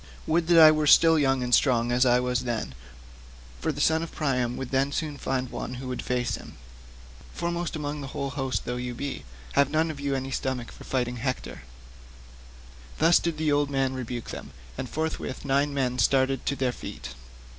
[0.25, 2.67] Would that I were still young and strong as I then was,
[3.59, 6.53] for the son of Priam would then soon find one who would face him.
[6.53, 10.31] But you, foremost among the whole host though you be, have none of you any
[10.31, 11.61] stomach for fighting Hector."
[12.97, 17.09] Thus did the old man rebuke them, and forthwith nine men started to their feet.